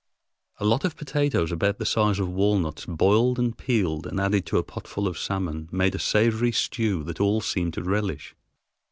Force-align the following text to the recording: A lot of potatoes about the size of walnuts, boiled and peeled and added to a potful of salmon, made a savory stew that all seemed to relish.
A 0.57 0.65
lot 0.65 0.83
of 0.83 0.95
potatoes 0.97 1.51
about 1.51 1.77
the 1.77 1.85
size 1.85 2.17
of 2.17 2.27
walnuts, 2.27 2.87
boiled 2.87 3.37
and 3.37 3.55
peeled 3.55 4.07
and 4.07 4.19
added 4.19 4.47
to 4.47 4.57
a 4.57 4.63
potful 4.63 5.07
of 5.07 5.15
salmon, 5.19 5.69
made 5.71 5.93
a 5.93 5.99
savory 5.99 6.51
stew 6.53 7.03
that 7.03 7.19
all 7.21 7.39
seemed 7.39 7.75
to 7.75 7.83
relish. 7.83 8.33